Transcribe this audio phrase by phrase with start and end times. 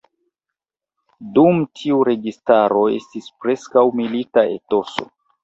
[1.35, 5.09] Dum tiu registaro estis preskaŭ milita etoso.